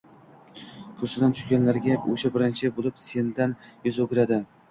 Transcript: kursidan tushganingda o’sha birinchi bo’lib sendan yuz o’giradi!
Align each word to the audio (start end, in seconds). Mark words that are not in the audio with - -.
kursidan 1.01 1.35
tushganingda 1.39 1.99
o’sha 2.15 2.33
birinchi 2.37 2.71
bo’lib 2.79 2.97
sendan 3.09 3.55
yuz 3.89 4.01
o’giradi! 4.07 4.43